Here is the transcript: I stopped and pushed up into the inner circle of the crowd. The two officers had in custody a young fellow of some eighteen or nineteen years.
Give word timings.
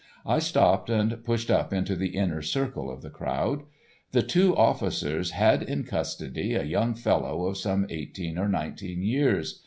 I 0.25 0.39
stopped 0.39 0.89
and 0.89 1.23
pushed 1.23 1.51
up 1.51 1.71
into 1.71 1.95
the 1.95 2.15
inner 2.17 2.41
circle 2.41 2.89
of 2.89 3.03
the 3.03 3.11
crowd. 3.11 3.61
The 4.13 4.23
two 4.23 4.57
officers 4.57 5.29
had 5.29 5.61
in 5.61 5.83
custody 5.83 6.55
a 6.55 6.63
young 6.63 6.95
fellow 6.95 7.45
of 7.45 7.57
some 7.59 7.85
eighteen 7.87 8.39
or 8.39 8.47
nineteen 8.49 9.03
years. 9.03 9.59